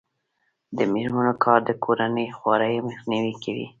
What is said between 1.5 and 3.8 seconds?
د کورنۍ خوارۍ مخنیوی کوي.